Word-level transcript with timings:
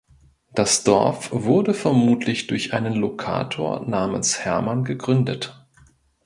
Das 0.55 0.83
Dorf 0.83 1.29
wurde 1.31 1.75
vermutlich 1.75 2.47
durch 2.47 2.73
einen 2.73 2.95
Lokator 2.95 3.85
namens 3.87 4.39
"Herman" 4.39 4.83
gegründet. 4.83 5.63